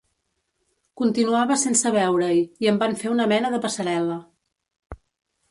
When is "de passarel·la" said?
3.59-4.19